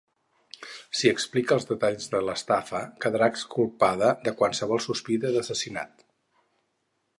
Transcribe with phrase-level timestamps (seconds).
[0.99, 6.05] Si explica els detalls de l'estafa quedarà exculpada de qualsevol sospita d'assassinat.